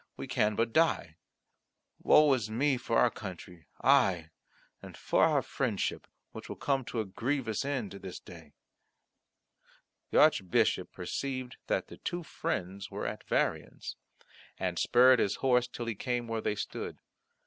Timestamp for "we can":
0.17-0.55